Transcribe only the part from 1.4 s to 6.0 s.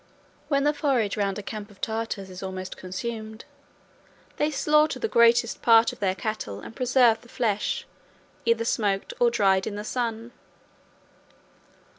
camp of Tartars is almost consumed, they slaughter the greatest part of